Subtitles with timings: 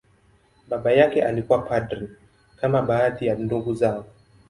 [0.67, 2.09] Baba yake alikuwa padri,
[2.55, 4.05] kama baadhi ya ndugu zao.